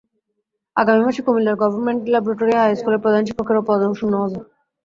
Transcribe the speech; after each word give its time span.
আগামী 0.75 1.01
মাসে 1.05 1.21
কুমিল্লার 1.25 1.59
গভর্নমেন্ট 1.61 2.01
ল্যাবরেটরি 2.11 2.53
হাই 2.55 2.71
স্কুলের 2.79 3.03
প্রধান 3.03 3.21
শিক্ষকের 3.27 3.57
পদও 3.67 3.97
শূন্য 3.99 4.13
হবে। 4.23 4.39